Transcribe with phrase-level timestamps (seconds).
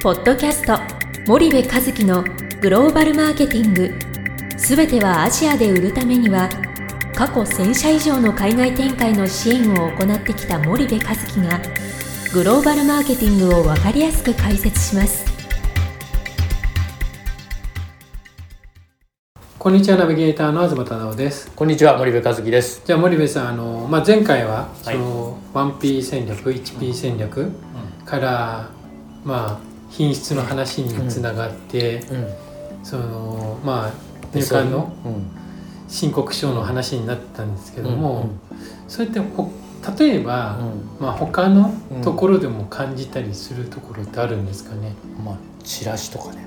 [0.00, 0.78] ポッドキャスト
[1.26, 2.22] 森部和樹の
[2.60, 3.92] グローバルマーケティング。
[4.56, 6.48] すべてはアジアで売るためには
[7.14, 11.60] 過去1000社以上の海外展開の支援を行ってきた森部和樹が
[12.32, 15.26] グローバルマーケティングを分かりやすく解説します。
[19.58, 21.50] こんにちはナビゲーターの東忠夫です。
[21.56, 22.82] こんにちは森部和樹です。
[22.84, 24.98] じゃあ森部さんあの、まあ、前回はそはい。
[24.98, 27.50] の 1P 戦略 1P 戦略
[28.04, 28.70] から、
[29.24, 32.84] まあ、品質の話につながって、うん。
[32.84, 33.92] そのまあ
[34.34, 35.38] 入管のうん。
[35.88, 39.50] 申告書の話になったんですけども、うんそうやってほ
[39.98, 44.92] 例えば、うんまあ、他のところでも感じたりするところってあるんですかね、
[45.24, 46.46] まあチラシとかね。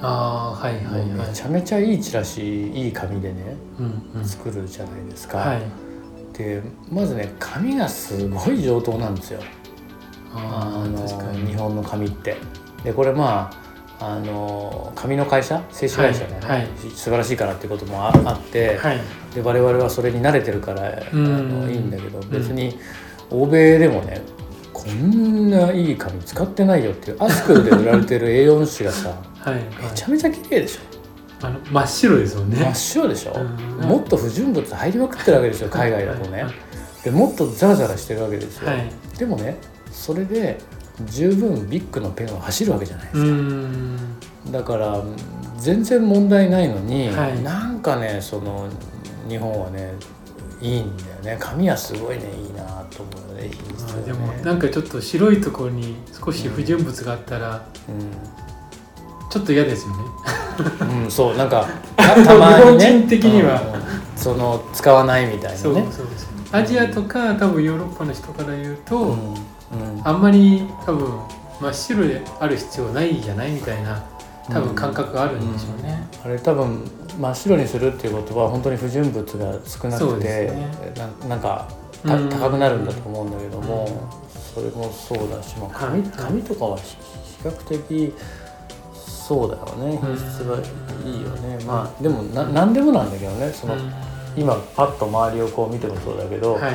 [0.00, 5.38] ああはいはいはいめちゃめちゃいいチラシいい紙でねうんうん作るじゃないですか。
[5.38, 5.62] はい
[6.32, 9.40] でまずね紙がすごい上等なんですよ。
[10.34, 12.36] ああの確かに日本の紙って。
[12.84, 13.68] でこれまあ
[14.00, 16.68] あの紙の会社製紙会社ね、はいはい。
[16.94, 19.00] 素晴らしいからっていうこともああって、はい。
[19.34, 21.62] で我々はそれに慣れてるからあうん。
[21.66, 22.78] のいいんだけど別に
[23.30, 24.22] 欧米でもね
[24.72, 29.08] こんないい紙使ってないよっていうアスクルで売られてる A4 紙がさ
[29.40, 29.64] はいはい。
[29.64, 31.46] めちゃめちゃ綺麗でしょ。
[31.46, 32.56] あの真っ白ですもんね。
[32.56, 33.32] 真っ白でしょ。
[33.80, 33.88] うん。
[33.88, 36.44] もっと不純物入りまくってるわけですよ海外だとね。
[36.44, 36.52] はい。
[37.02, 38.68] でもっとザラザラしてるわけですよ。
[38.68, 38.88] はい。
[39.18, 39.56] でもね
[39.90, 40.58] それで
[41.06, 44.58] 十分ビッグのペンは走るわけじゃないですか。
[44.58, 45.02] だから
[45.58, 47.42] 全然問題ないのに、はい。
[47.42, 48.68] なんかねその
[49.28, 49.92] 日本はね
[50.60, 51.36] いいんだよね。
[51.40, 53.50] 紙はすごいねいいなと思うよねね。
[53.88, 57.66] あでもなんかちょっと白いところに少し不純物があったら
[59.30, 59.96] ちょっと嫌ですよね。
[60.80, 62.86] うん、うん、そうなんかた たまにね。
[62.86, 63.62] 日本人的には。
[63.62, 63.98] うん。
[64.18, 66.28] その使わないみたいなそうねそうです。
[66.50, 69.34] アジアとか多分ヨーロッパの人から言うと、うん
[69.72, 70.00] うん。
[70.04, 71.08] あんまり多分
[71.60, 74.02] 真っ白である必要ないじゃないみたいな
[74.48, 80.68] 多分感覚があるんでしょうね、あれ多分真っ白にするっていうことは本当に不純物が少なくて、ね。
[81.20, 81.68] ななんか
[82.02, 84.08] 高くなるんだと思うんだけども、
[84.54, 86.10] それもそうだし、まあ、紙はい。
[86.10, 86.96] 紙とかは比
[87.42, 88.14] 比較的
[88.96, 89.98] そうだよね。
[90.00, 90.56] 品質が
[91.04, 93.52] いいよね、まあでもな何でもなんだけどね。
[93.52, 93.92] その、うん。
[94.36, 96.74] 今パッと周りをこう見てもそうだけど、はい。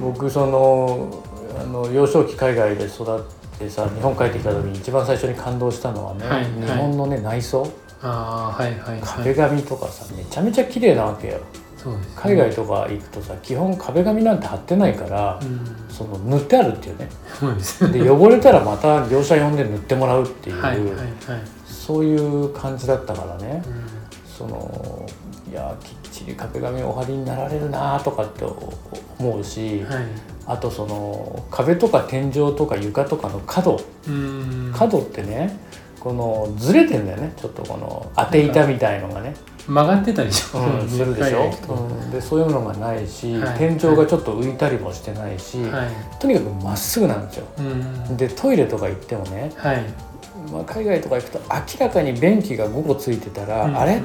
[0.00, 1.22] 僕その
[1.60, 7.66] あの幼少期海外で育ってさ日本帰ってきた時に一番最初に感動したのはね、はい日本のね内装。
[8.00, 9.00] ああはいはいはい。
[9.02, 11.40] 壁紙とかさめちゃめちゃ綺麗なわけよ。
[11.76, 12.12] そうですね。
[12.16, 15.60] 海外とか行くとさ基本壁紙なんて貼ってないから、うん。
[15.92, 17.08] その塗ってあるっていうね。
[17.92, 21.06] で汚れたらまた業者呼んで塗ってもらうっていう、はいはいはい。
[21.66, 23.62] そういう感じだったからね。
[23.66, 23.84] うん。
[24.28, 25.06] その
[25.50, 28.44] いやきっ壁紙お貼りになられるなとかって
[29.18, 30.04] 思うし、はい。
[30.46, 33.80] あとその壁とか天井とか床とかの角。
[34.06, 34.72] うん。
[34.74, 35.58] 角ってね
[36.00, 37.32] このずれてんだよね。
[37.36, 39.34] ちょっとこの当て板みたいのがね、
[39.66, 41.50] 曲がってたりしょ、うん、するでしょ？
[41.74, 43.58] うん、でそういうのがないし、はい。
[43.58, 45.88] 天井がちょっと浮いたりもしてないし、はい。
[46.20, 47.46] とにかくまっすぐなんですよ。
[47.58, 48.16] うん。
[48.16, 49.82] でトイレとか行ってもね、はい。
[50.52, 54.00] まあ、海外とか行くと明らかに便器が5個ついてたら、あれ？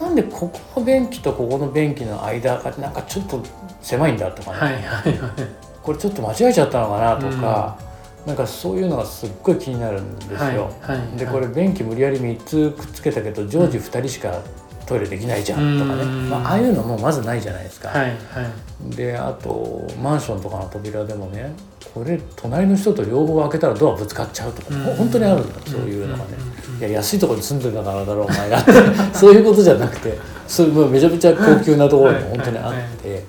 [0.00, 3.42] なんでここの便器とここの便器の間がなんかちょっと
[3.80, 5.12] 狭いんだとかね、はいはいはい。
[5.82, 7.78] これちょっと間違えちゃったのかなとか、
[8.26, 10.36] なんかそういうのがすっごい気になるんですよ。
[10.36, 14.42] はいはいでこれ便器無理やり3つくっつけたけど常時2人しか
[14.86, 16.30] トイレできないじゃんとかね、うん。
[16.30, 17.88] まあ、ああいうのもまずないじゃないですか。
[17.88, 18.96] はいはい。
[18.96, 21.54] であとマンションとかの扉でもね
[21.94, 24.82] これ隣の人と両方開けたらドアぶつかっちゃうとか、うん。
[24.82, 25.60] ほ本当にあるんだ。
[25.64, 26.30] そういうのがね。
[26.76, 28.72] うんいや安いところに住んでたからだろうお前がって
[29.12, 33.24] そういうことじゃなくてそういうもうめちゃめちゃ高級なところも本当にあって、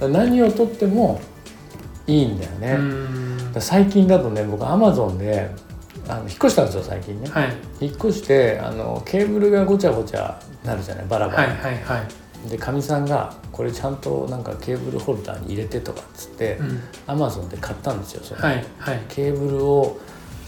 [0.00, 1.20] 何をとっても
[2.06, 2.78] いいんだよね。
[3.60, 5.50] 最近だとね僕アマゾンで
[6.08, 7.56] あの引っ越したんですよ最近ね、はい。
[7.80, 12.02] 引っ越してあのケーブルがごちゃごちゃなるじゃないバラバラ、はいはいは
[12.46, 12.50] い。
[12.50, 16.82] でかみさんがこれちゃんとなんかケーブルホルダーに入れてとかっつって、うん。
[17.06, 18.40] アマゾンで買ったんですよその。
[18.40, 19.00] はいはい。
[19.08, 19.98] ケーブルを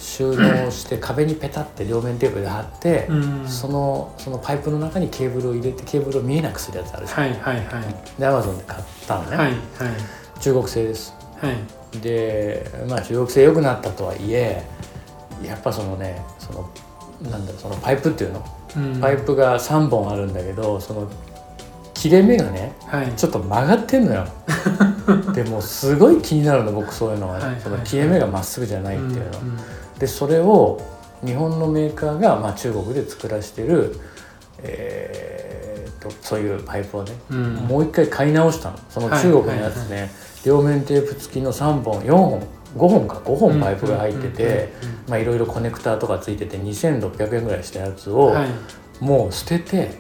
[0.01, 3.49] 収納して壁にペタって両面テープで貼って、うん。
[3.49, 8.21] そのそのパイプの中にケーブルを入れてケーブルを見えなくするやつあるじゃん、はいはいはい。
[8.21, 9.59] でアマゾンで買ったのね、はいはい。
[10.41, 11.15] 中国製です。
[11.41, 12.01] はい。
[12.01, 14.65] でまあ中国製良くなったとはいえ
[15.45, 16.71] やっぱそのねその
[17.23, 18.45] なんだろうそのパイプっていうの？
[18.77, 19.01] うん。
[19.01, 21.11] パイプが3本あるんだけどその
[22.01, 23.13] 切れ目がねはい。
[23.15, 24.27] ちょっと曲がってんのよ。
[25.35, 27.39] でもすごい気になるの僕そういうのは。
[27.39, 27.61] ね、はいはい。
[27.63, 29.59] その切れ目がまっすぐじゃないっていうの、んん。
[29.99, 30.81] でそれを
[31.23, 34.01] 日本のメーカーが、まあ、中国で作らせてる、
[34.63, 37.55] えーとそういうパイプをね、うん。
[37.57, 38.79] もう一回買い直したの。
[38.89, 40.11] その中国のやつね、
[40.47, 42.43] 両面テープ付きの3本4本
[42.77, 44.73] 5本か5本パイプが入ってて
[45.09, 48.49] いろいろコネクターとかついてて2600円ぐらいしたやつをはい。
[49.01, 49.91] もう捨てて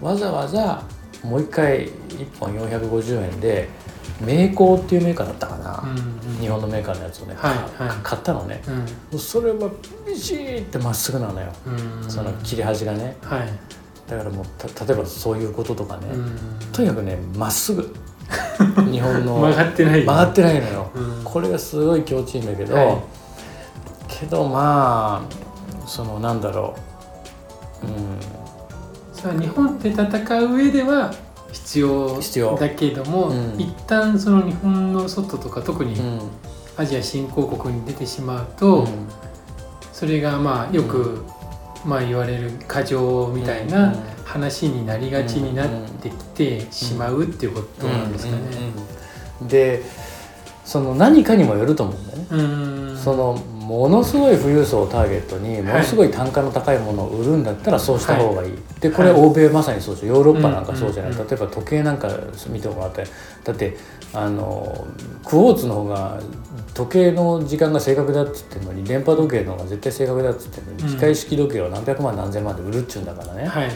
[0.00, 0.08] うん。
[0.08, 0.82] わざわざ
[1.24, 3.68] もう一回1本450円で
[4.20, 6.40] 名工っていうメーカーだったかな、うんうん。
[6.40, 7.96] 日本のメーカーのやつをね、はいかはい。
[8.02, 8.62] 買ったのね。
[9.12, 9.18] うん。
[9.18, 9.70] それは
[10.06, 12.10] ビシーってまっすぐなのよ、うん。
[12.10, 13.16] その切れ端がね。
[13.22, 13.48] はい。
[14.08, 16.38] だからもうた例えばそういうこととかね、うん。
[16.72, 17.94] とにかくねまっすぐ。
[18.90, 21.20] 日本の曲がってない曲がってないのよ、うん。
[21.24, 22.98] これがすごい気持ちいいんだけど、はい。
[24.08, 26.76] けどまあそのなんだろ
[27.82, 27.86] う。
[27.86, 28.43] うん
[29.24, 31.10] さあ日本で戦う上では
[31.50, 32.20] 必要
[32.60, 33.58] だけども、うん。
[33.58, 36.20] 一旦その日本の外とか特にうん。
[36.76, 38.86] アジア新興国に出てしまうと、うん。
[39.94, 41.24] それがまあよく、
[41.86, 43.94] まあ言われる過剰みたいな
[44.26, 45.68] 話になりがちになっ
[46.02, 48.38] てきてしまうっていうことなんですかね。
[49.40, 49.48] うん。
[49.48, 49.82] で
[50.66, 52.98] その何かにもよると思うんだよね、うん。
[52.98, 59.20] そのものすごい富裕層をターゲットにものすごい単価の高いものを売るんだったらそうした方がいい、でこれはい。
[59.22, 62.10] 欧米まさにそうですよヨーロッパなんかそうじゃない、うんうんうん例えば時計なんか
[62.48, 63.04] 見てもらって
[63.44, 63.76] だって
[64.12, 64.86] あの
[65.24, 66.20] クォーツの方が
[66.72, 70.88] 時計の時間が正確だっつってるのに電波時計の方が絶対正確だっつってるのに、うん。
[70.88, 73.74] 機械式時計を何百万何千万で売るっちゅうんだからね、はいはい。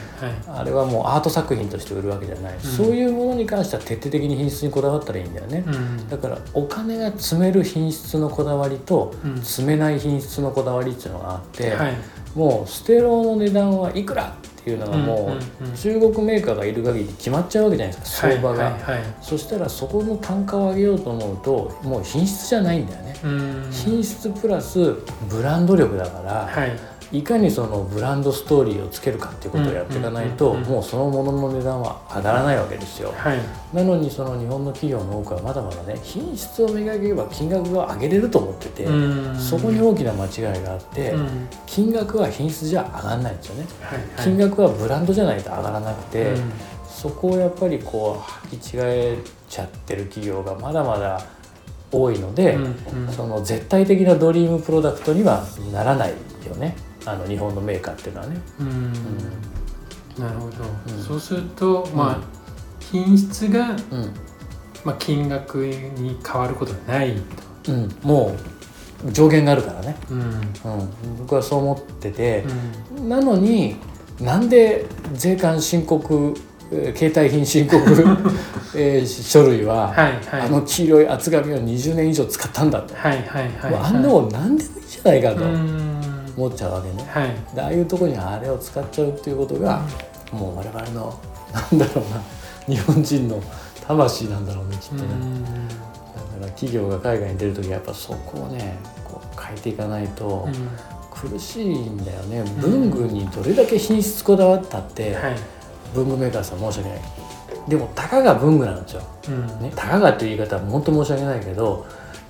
[0.49, 6.09] あれはもうアート作品として売るわけじゃない、そういうものに関しては徹底的に品質にこだわったらいいんだよね、うん。
[6.09, 9.37] だからお金が詰める品質のこだわりとうん。
[9.37, 11.95] 詰めない品質のこだわりっていうのがあって、はい
[12.39, 18.79] もうステロの値段はいくらっていうのがもう中国メーカーがいる限り決まっちゃうわけじゃないですか相場が、
[19.21, 23.69] そしたらそこの単価を上げようと思うともう品質じゃないんだよね、うん。
[23.73, 24.93] 品質プラス
[25.29, 26.79] ブランド力だから、はい
[27.11, 33.15] いかにそのブランドストーリーをつけるかっていうことをやっていかないと、もうそのものの値段は上がらないわけですよ。
[33.17, 33.39] はい。
[33.73, 39.39] なのにその日本の企業の多くはまだまだね品質を磨けば金額が上げれると思ってて、うん。
[39.39, 41.49] そこに大きな間違いがあって、うん。
[41.65, 43.67] 金額は品質じゃ上がらないんですよね。
[43.81, 44.09] はいはい。
[44.25, 46.53] 金額はブランドじゃないと上がらなくて、うん。
[46.87, 49.19] そこをやっぱりこう履き違え
[49.49, 51.25] ちゃってる企業がまだまだ
[51.91, 52.65] 多いので、うん
[53.07, 53.13] うん。
[53.13, 56.11] その絶対的なドリームプロダクトにはならない
[56.47, 56.77] よね
[57.13, 58.41] あの日本のメーカーっていうのはね。
[58.61, 58.93] うん。
[60.23, 60.57] なるほど、
[60.97, 61.03] うん。
[61.03, 62.39] そうするとまあ
[62.81, 64.13] 品質が、うん。
[64.85, 67.15] まあ、金額に変わることはない
[67.65, 67.73] と。
[67.73, 68.37] うん、も
[69.07, 70.21] う上限があるからね、うん。
[70.21, 70.31] うん、
[71.19, 72.45] 僕はそう思ってて。
[72.97, 73.09] う、ん。
[73.09, 73.77] なのに
[74.21, 76.35] なんで税関申告
[76.71, 77.79] えー携帯品申告、
[78.77, 83.83] えー書類は、あの黄色い厚紙を20年以上使ったんだと、はいはいはいはい。
[83.85, 85.45] あんなもん何でもいいじゃないかと
[86.39, 87.05] うん思っちゃうわけね。
[87.09, 87.35] はい。
[87.55, 89.83] でああいうとこにあれを使っちゃうっていうことが、
[90.33, 91.19] もう我々の
[91.53, 92.23] なんだろうな
[92.67, 93.43] 日本人の
[93.87, 95.03] 魂なんだろうねきっとね。
[95.05, 95.45] うん。
[95.45, 95.77] だか
[96.41, 100.55] ら企業が海外に出る時はやっぱそこをねこう変えていかないとうん。
[101.11, 105.37] 苦しいんだよね、文具にどれだけ品質こだわったって、はい。
[105.93, 107.01] 文具メーカーさん申し訳ない。
[107.67, 109.47] でもたかが文具なんですよ、うん。
[109.61, 111.87] ね、たかがっていう言い方は本当申し訳ないけど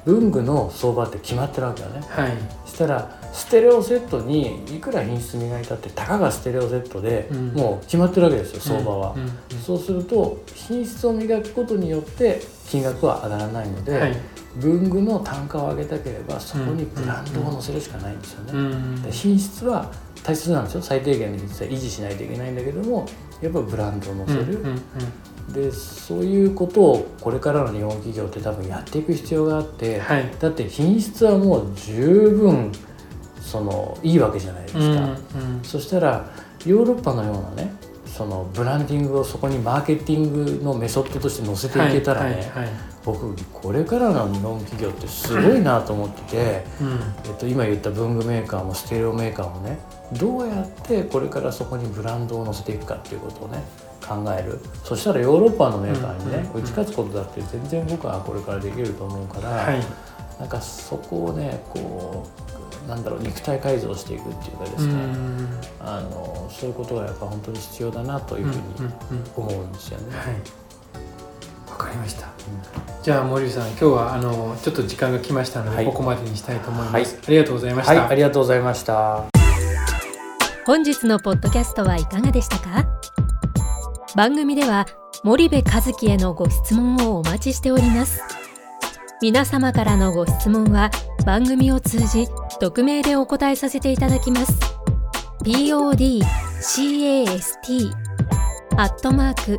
[0.06, 2.00] 文具の相場って決まってるわけよね。
[2.08, 2.32] はい。
[2.57, 7.48] そしたらステレオセットにいくら品質磨いたってたかがステレオセットで、うん。
[7.48, 9.16] もう決まってるわけですよ相場は、
[9.66, 14.16] そうすると品質を磨くことによって金額は上がらないので、はい。
[14.56, 18.52] 文具の単価を上げたければそこにブランドを載せるしかないんですよね。
[18.54, 19.02] うん。
[19.02, 19.90] で品質は
[20.22, 20.82] 大切なんですよ。
[20.82, 23.06] 最低限の品質は維持しないといけないんだけども
[23.40, 24.58] やっぱブランドを載せる、
[25.52, 30.30] でそういうことをこれからの日本企業って多分やっていく必要があって、はい。
[30.38, 32.72] だって品質はもう十分
[33.40, 34.80] そのいいわけじゃないですか。
[34.80, 34.94] うんう
[35.60, 35.62] ん。
[35.62, 36.30] そしたら
[36.66, 37.72] ヨーロッパのようなね
[38.06, 47.00] そのブランディングをそこにマーケティングのメソッドとして載せていけたらね、はいはいはい僕これからの日本企業ってすごいなと思ってて、うん。
[47.24, 49.78] えっと、今言った文具メーカーもステレオメーカーもね
[50.12, 53.62] どうやってこれからそこにブランドを載せていくかっていうことをね
[54.06, 54.58] 考える。
[54.84, 59.80] そしたらヨーロッパのメーカーにね、うん打ち勝つことだって全然僕はこれからできると思うから、はい。
[60.38, 62.26] なんかそこをねこ
[62.84, 65.48] うなんだろう肉体改造していくっていうかですうね、ん
[65.80, 68.92] あのそういうことがやっぱ本当に必要だなというふうにうんうん。
[69.36, 70.16] 思うんですよね。
[70.16, 70.34] はい。
[71.70, 72.28] わかりました
[73.02, 75.86] じゃあ森さん今日はあのちょっと時間が来ましたので、はい。
[75.86, 77.04] ここまでにしたいと思います、はい。
[77.04, 79.24] ありがとうございました、はい、ありがとうございました。
[80.66, 82.86] 本日のポッドキャストはいかがでしたか？
[84.14, 84.86] 番組では
[85.24, 88.20] 森部和樹へのご質問をお待ちしております。
[89.22, 90.90] 皆様からのご質問は
[91.24, 92.28] 番組を通じ
[92.60, 94.52] 匿名でお答えさせていただきます。
[95.44, 97.92] podcast
[98.76, 99.58] アットマーク